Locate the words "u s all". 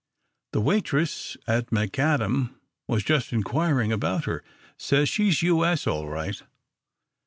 5.43-6.07